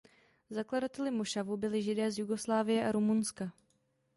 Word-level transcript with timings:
Zakladateli 0.49 1.11
mošavu 1.11 1.57
byli 1.57 1.81
Židé 1.81 2.11
z 2.11 2.19
Jugoslávie 2.19 2.85
a 2.87 2.91
Rumunska. 2.91 3.51